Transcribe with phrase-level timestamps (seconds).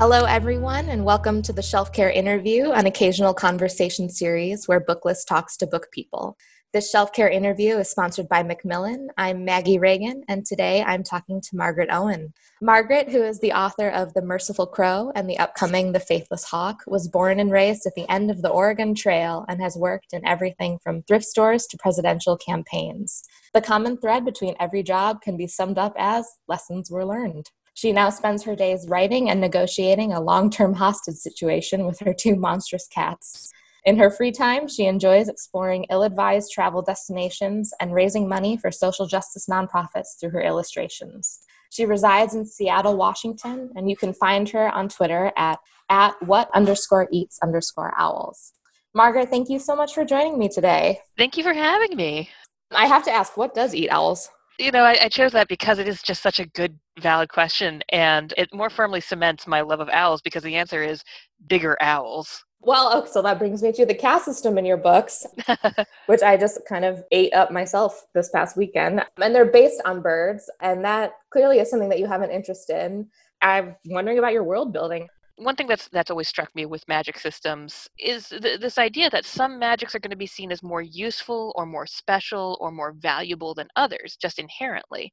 [0.00, 5.26] Hello, everyone, and welcome to the Shelf Care Interview, an occasional conversation series where Booklist
[5.28, 6.38] talks to book people.
[6.72, 9.10] This Shelf Care interview is sponsored by Macmillan.
[9.18, 12.32] I'm Maggie Reagan, and today I'm talking to Margaret Owen.
[12.62, 16.78] Margaret, who is the author of The Merciful Crow and the upcoming The Faithless Hawk,
[16.86, 20.26] was born and raised at the end of the Oregon Trail and has worked in
[20.26, 23.22] everything from thrift stores to presidential campaigns.
[23.52, 27.50] The common thread between every job can be summed up as lessons were learned.
[27.80, 32.12] She now spends her days writing and negotiating a long term hostage situation with her
[32.12, 33.50] two monstrous cats.
[33.86, 38.70] In her free time, she enjoys exploring ill advised travel destinations and raising money for
[38.70, 41.40] social justice nonprofits through her illustrations.
[41.70, 45.58] She resides in Seattle, Washington, and you can find her on Twitter at,
[45.88, 48.52] at what underscore eats underscore owls.
[48.92, 51.00] Margaret, thank you so much for joining me today.
[51.16, 52.28] Thank you for having me.
[52.72, 54.28] I have to ask, what does eat owls?
[54.60, 57.82] You know, I, I, chose that because it is just such a good, valid question,
[57.88, 61.02] and it more firmly cements my love of owls because the answer is
[61.48, 62.44] bigger owls.
[62.60, 65.24] Well, oh, so that brings me to the caste system in your books,
[66.06, 69.02] which I just kind of ate up myself this past weekend.
[69.16, 72.68] And they're based on birds, and that clearly is something that you have an interest
[72.68, 73.08] in.
[73.40, 75.08] I'm wondering about your world building
[75.40, 79.24] one thing that's that's always struck me with magic systems is th- this idea that
[79.24, 82.92] some magics are going to be seen as more useful or more special or more
[82.92, 85.12] valuable than others just inherently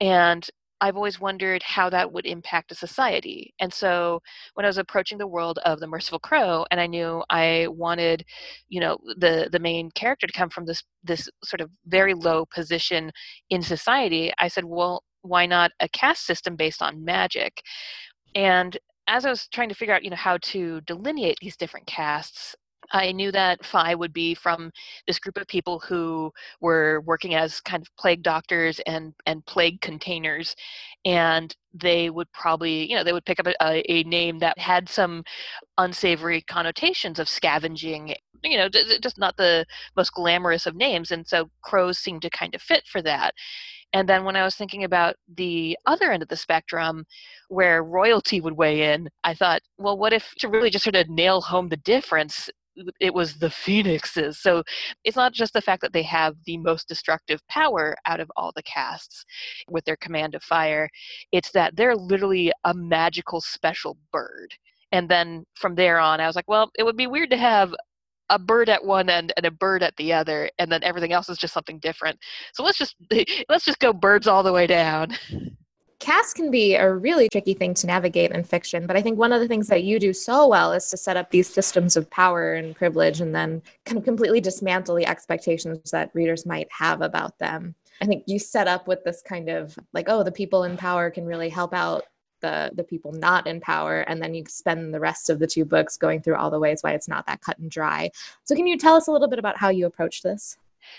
[0.00, 0.48] and
[0.80, 3.54] I've always wondered how that would impact a society.
[3.60, 4.20] And so
[4.54, 8.24] when I was approaching the world of the Merciful Crow, and I knew I wanted,
[8.68, 12.44] you know, the the main character to come from this this sort of very low
[12.54, 13.10] position
[13.48, 17.62] in society, I said, well, why not a caste system based on magic?
[18.34, 18.76] And
[19.08, 22.54] as I was trying to figure out, you know, how to delineate these different castes,
[22.92, 24.70] I knew that Fie would be from
[25.08, 29.80] this group of people who were working as kind of plague doctors and and plague
[29.80, 30.54] containers,
[31.04, 34.88] and they would probably, you know, they would pick up a, a name that had
[34.88, 35.24] some
[35.78, 38.14] unsavory connotations of scavenging.
[38.44, 39.66] You know, just not the
[39.96, 43.34] most glamorous of names, and so crows seemed to kind of fit for that.
[43.92, 47.04] And then when I was thinking about the other end of the spectrum,
[47.48, 51.08] where royalty would weigh in, I thought, well, what if to really just sort of
[51.08, 52.50] nail home the difference?
[53.00, 54.38] It was the phoenixes.
[54.42, 54.62] So
[55.02, 58.52] it's not just the fact that they have the most destructive power out of all
[58.54, 59.24] the castes
[59.70, 60.90] with their command of fire,
[61.32, 64.52] it's that they're literally a magical special bird.
[64.92, 67.74] And then from there on, I was like, well, it would be weird to have
[68.30, 71.28] a bird at one end and a bird at the other and then everything else
[71.28, 72.18] is just something different.
[72.52, 72.96] So let's just
[73.48, 75.16] let's just go birds all the way down.
[75.98, 79.32] Caste can be a really tricky thing to navigate in fiction but i think one
[79.32, 82.08] of the things that you do so well is to set up these systems of
[82.10, 87.00] power and privilege and then kind of completely dismantle the expectations that readers might have
[87.00, 87.74] about them.
[88.02, 91.10] I think you set up with this kind of like oh the people in power
[91.10, 92.04] can really help out
[92.46, 95.64] the the people not in power and then you spend the rest of the two
[95.64, 98.10] books going through all the ways why it's not that cut and dry
[98.44, 100.56] so can you tell us a little bit about how you approach this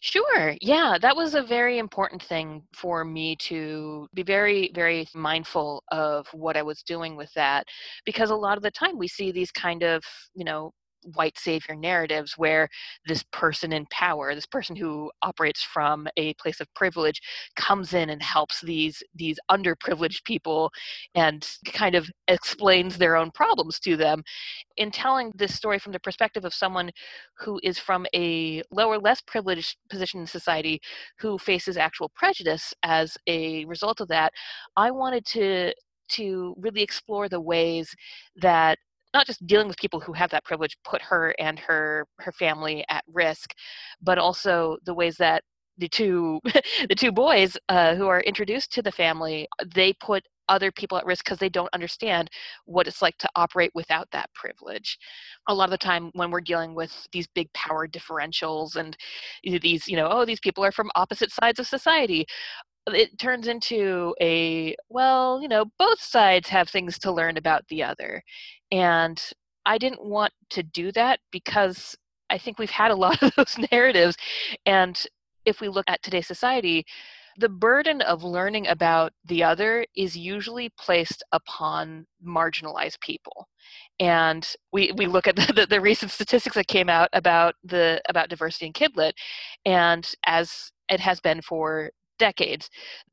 [0.00, 0.56] Sure.
[0.60, 6.26] Yeah, that was a very important thing for me to be very, very mindful of
[6.32, 7.64] what I was doing with that.
[8.04, 10.02] Because a lot of the time we see these kind of,
[10.34, 10.72] you know,
[11.14, 12.68] white savior narratives where
[13.06, 17.20] this person in power this person who operates from a place of privilege
[17.56, 20.70] comes in and helps these these underprivileged people
[21.14, 24.22] and kind of explains their own problems to them.
[24.76, 26.90] In telling this story from the perspective of someone
[27.38, 30.80] who is from a lower less privileged position in society
[31.18, 34.32] who faces actual prejudice as a result of that
[34.76, 35.72] i wanted to
[36.08, 37.94] to really explore the ways
[38.36, 38.78] that
[39.14, 42.84] not just dealing with people who have that privilege put her and her her family
[42.88, 43.54] at risk
[44.02, 45.42] but also the ways that
[45.78, 46.40] the two
[46.88, 51.06] the two boys uh, who are introduced to the family they put other people at
[51.06, 52.28] risk because they don't understand
[52.64, 54.98] what it's like to operate without that privilege.
[55.48, 58.96] A lot of the time, when we're dealing with these big power differentials and
[59.44, 62.26] these, you know, oh, these people are from opposite sides of society,
[62.94, 67.82] it turns into a well you know both sides have things to learn about the
[67.82, 68.22] other
[68.72, 69.30] and
[69.66, 71.96] i didn't want to do that because
[72.30, 74.16] i think we've had a lot of those narratives
[74.66, 75.06] and
[75.44, 76.84] if we look at today's society
[77.38, 83.46] the burden of learning about the other is usually placed upon marginalized people
[84.00, 88.00] and we, we look at the, the, the recent statistics that came out about the
[88.08, 89.12] about diversity in kidlit
[89.64, 92.68] and as it has been for decades,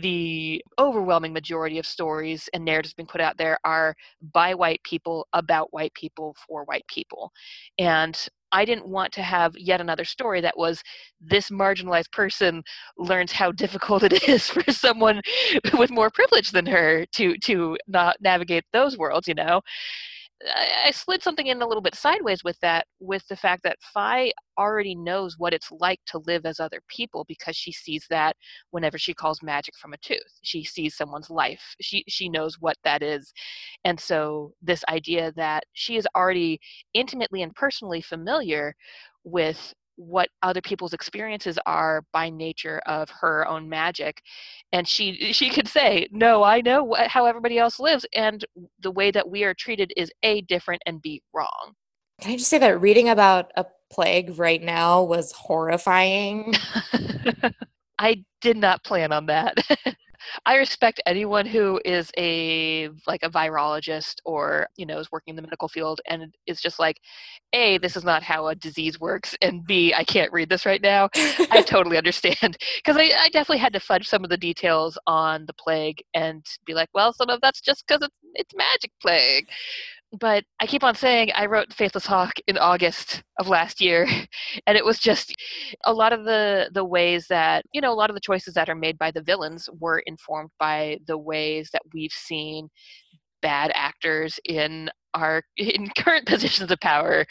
[0.00, 3.94] the overwhelming majority of stories and narratives being put out there are
[4.32, 7.32] by white people, about white people, for white people.
[7.78, 8.18] And
[8.52, 10.82] I didn't want to have yet another story that was
[11.20, 12.62] this marginalized person
[12.96, 15.20] learns how difficult it is for someone
[15.78, 19.60] with more privilege than her to to not navigate those worlds, you know.
[20.46, 24.32] I, slid something in a little bit sideways with that, with the fact that Fie
[24.58, 28.36] already knows what it's like to live as other people because she sees that
[28.70, 30.38] whenever she calls magic from a tooth.
[30.42, 31.74] She sees someone's life.
[31.80, 33.32] She she knows what that is.
[33.84, 36.60] And so this idea that she is already
[36.94, 38.74] intimately and personally familiar
[39.24, 44.22] with what other people's experiences are by nature of her own magic
[44.72, 48.44] and she she could say no i know what, how everybody else lives and
[48.80, 51.74] the way that we are treated is a different and b wrong.
[52.20, 56.54] Can i just say that reading about a plague right now was horrifying?
[57.98, 59.56] I did not plan on that
[60.48, 65.36] I respect anyone who is a like a virologist or you know is working in
[65.36, 66.98] the medical field and is just like,
[67.52, 70.80] a this is not how a disease works, and b I can't read this right
[70.80, 71.10] now.
[71.50, 75.44] I totally understand because I, I definitely had to fudge some of the details on
[75.44, 79.48] the plague and be like, well, some of that's just because it's it's magic plague
[80.12, 84.06] but I keep on saying I wrote Faithless Hawk in August of last year,
[84.66, 85.34] and it was just
[85.84, 88.68] a lot of the the ways that you know a lot of the choices that
[88.68, 92.68] are made by the villains were informed by the ways that we've seen
[93.42, 97.24] bad actors in our in current positions of power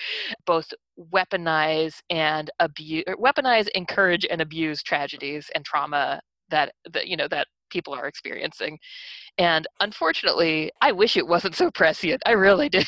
[0.45, 0.67] both
[1.13, 6.19] weaponize and abuse weaponize encourage and abuse tragedies and trauma
[6.49, 8.79] that, that you know that people are experiencing
[9.37, 12.21] and unfortunately, I wish it wasn't so prescient.
[12.25, 12.81] I really do.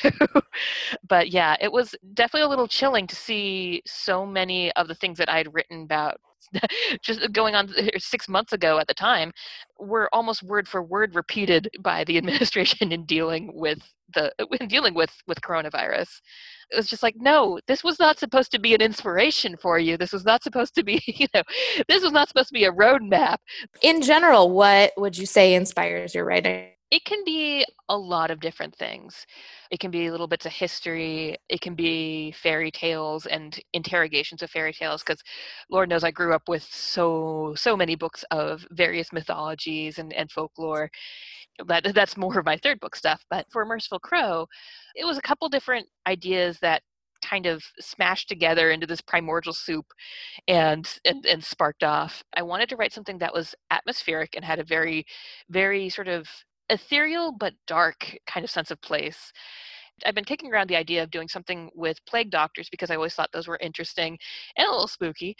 [1.07, 5.19] but yeah, it was definitely a little chilling to see so many of the things
[5.19, 6.19] that I'd written about
[7.03, 9.31] just going on six months ago at the time
[9.79, 13.79] were almost word for word repeated by the administration in dealing with
[14.15, 16.09] the in dealing with with coronavirus.
[16.71, 19.97] It was just like no this was not supposed to be an inspiration for you.
[19.97, 21.43] This was not supposed to be you know
[21.87, 23.37] this was not supposed to be a roadmap.
[23.81, 28.39] In general what would you say inspires your writing it can be a lot of
[28.39, 29.25] different things.
[29.69, 31.37] It can be little bits of history.
[31.47, 35.03] It can be fairy tales and interrogations of fairy tales.
[35.03, 35.21] Because
[35.69, 40.31] Lord knows I grew up with so so many books of various mythologies and, and
[40.31, 40.89] folklore.
[41.67, 43.23] That that's more of my third book stuff.
[43.29, 44.47] But for Merciful Crow,
[44.95, 46.81] it was a couple different ideas that
[47.21, 49.85] kind of smashed together into this primordial soup
[50.47, 52.23] and, and and sparked off.
[52.35, 55.05] I wanted to write something that was atmospheric and had a very
[55.49, 56.27] very sort of
[56.69, 59.31] ethereal but dark kind of sense of place.
[60.05, 63.13] I've been kicking around the idea of doing something with plague doctors because I always
[63.15, 64.17] thought those were interesting
[64.55, 65.35] and a little spooky.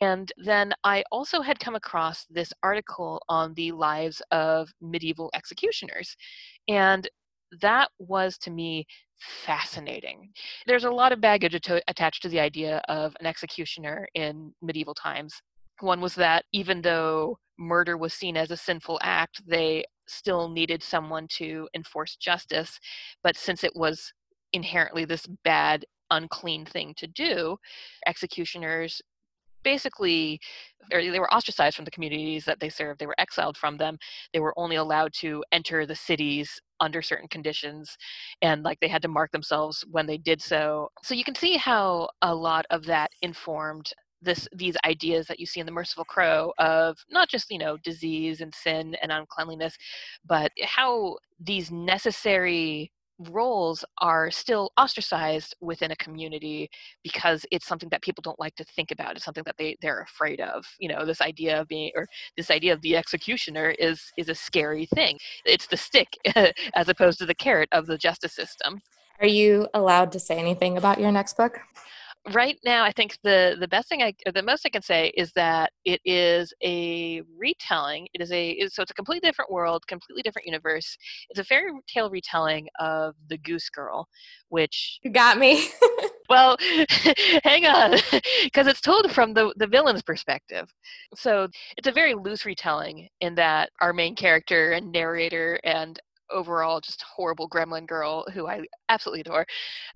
[0.00, 6.16] And then I also had come across this article on the lives of medieval executioners.
[6.68, 7.08] And
[7.60, 8.86] that was to me
[9.18, 10.30] fascinating.
[10.66, 11.54] There's a lot of baggage
[11.88, 15.34] attached to the idea of an executioner in medieval times.
[15.80, 20.82] One was that even though murder was seen as a sinful act, they still needed
[20.82, 22.78] someone to enforce justice.
[23.22, 24.12] But since it was
[24.52, 27.56] inherently this bad, unclean thing to do,
[28.06, 29.02] executioners
[29.62, 30.40] basically
[30.92, 33.98] or they were ostracized from the communities that they served they were exiled from them
[34.32, 37.96] they were only allowed to enter the cities under certain conditions
[38.40, 41.56] and like they had to mark themselves when they did so so you can see
[41.56, 46.04] how a lot of that informed this these ideas that you see in the merciful
[46.04, 49.76] crow of not just you know disease and sin and uncleanliness
[50.26, 52.90] but how these necessary
[53.30, 56.70] roles are still ostracized within a community
[57.02, 59.16] because it's something that people don't like to think about.
[59.16, 60.64] It's something that they they're afraid of.
[60.78, 62.06] You know this idea of being or
[62.36, 65.18] this idea of the executioner is is a scary thing.
[65.44, 66.08] It's the stick
[66.74, 68.80] as opposed to the carrot of the justice system.
[69.20, 71.58] Are you allowed to say anything about your next book
[72.32, 75.32] right now i think the the best thing i the most i can say is
[75.32, 80.22] that it is a retelling it is a so it's a completely different world completely
[80.22, 80.96] different universe.
[81.30, 84.08] It's a fairy tale retelling of the goose girl
[84.48, 85.68] which you got me.
[86.30, 86.58] Well
[87.42, 87.92] hang on
[88.44, 90.70] because it's told from the the villain's perspective.
[91.14, 95.98] So it's a very loose retelling in that our main character and narrator and
[96.30, 99.46] overall just horrible gremlin girl who I absolutely adore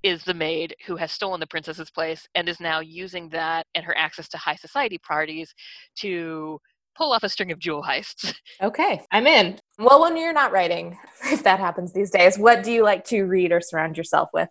[0.03, 3.85] is the maid who has stolen the princess's place and is now using that and
[3.85, 5.55] her access to high society parties
[5.97, 6.59] to
[6.95, 8.35] pull off a string of jewel heists.
[8.63, 9.59] Okay, I'm in.
[9.79, 13.25] Well, when you're not writing, if that happens these days, what do you like to
[13.25, 14.49] read or surround yourself with?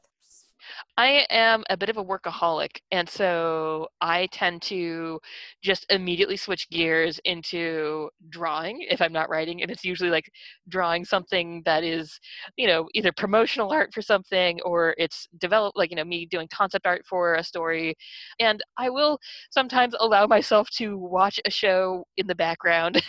[1.02, 5.20] I am a bit of a workaholic, and so I tend to
[5.64, 10.30] just immediately switch gears into drawing if I'm not writing, and it's usually like
[10.70, 12.20] drawing something that is,
[12.56, 16.48] you know, either promotional art for something or it's developed like you know me doing
[16.54, 17.96] concept art for a story,
[18.40, 19.18] and I will
[19.50, 23.02] sometimes allow myself to watch a show in the background.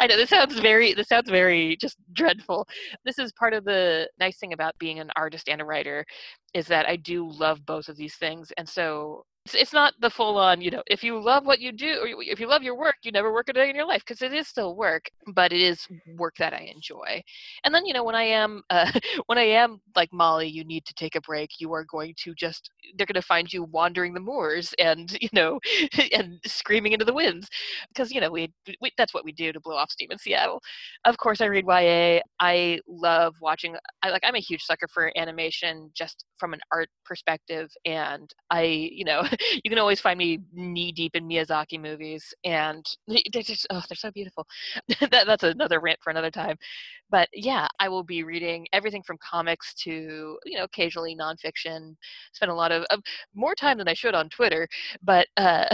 [0.00, 2.66] I know this sounds very this sounds very just dreadful.
[3.04, 6.06] This is part of the nice thing about being an artist and a writer
[6.54, 8.52] is that I do love both of these things.
[8.56, 11.72] And so it's, it's not the full on, you know, if you love what you
[11.72, 14.02] do, or if you love your work, you never work a day in your life
[14.06, 15.86] because it is still work, but it is
[16.18, 17.22] work that I enjoy.
[17.64, 18.90] And then, you know, when I am, uh,
[19.26, 21.52] when I am like Molly, you need to take a break.
[21.58, 25.30] You are going to just, they're going to find you wandering the moors and, you
[25.32, 25.58] know,
[26.12, 27.48] and screaming into the winds
[27.88, 30.60] because, you know, we, we, that's what we do to blow off steam in Seattle.
[31.06, 32.20] Of course, I read YA.
[32.40, 36.88] I love watching, I like, I'm a huge sucker for animation just from an art
[37.04, 37.70] perspective.
[37.84, 39.22] And I, you know,
[39.64, 42.84] you can always find me knee deep in Miyazaki movies, and
[43.32, 44.46] they're just oh, they're so beautiful.
[45.00, 46.56] that, that's another rant for another time.
[47.10, 51.94] But yeah, I will be reading everything from comics to you know occasionally nonfiction.
[52.32, 52.98] Spend a lot of uh,
[53.34, 54.66] more time than I should on Twitter,
[55.02, 55.66] but uh,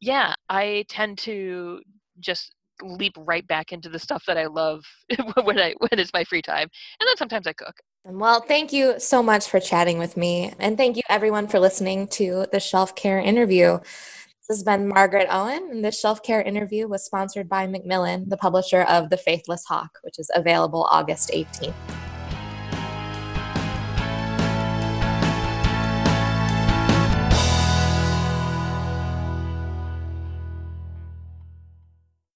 [0.00, 1.80] yeah, I tend to
[2.20, 2.52] just
[2.82, 4.82] leap right back into the stuff that I love
[5.44, 6.68] when I when it's my free time.
[7.00, 7.74] And then sometimes I cook.
[8.04, 10.52] Well, thank you so much for chatting with me.
[10.58, 13.78] And thank you everyone for listening to the Shelf Care interview.
[13.78, 18.36] This has been Margaret Owen, and this Shelf Care interview was sponsored by Macmillan, the
[18.36, 22.01] publisher of The Faithless Hawk, which is available August 18th.